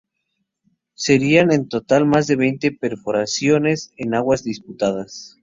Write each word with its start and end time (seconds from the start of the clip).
Serían 0.95 1.51
en 1.51 1.69
total 1.69 2.07
más 2.07 2.25
de 2.25 2.35
veinte 2.35 2.71
perforaciones 2.71 3.91
en 3.97 4.15
aguas 4.15 4.43
disputadas. 4.43 5.37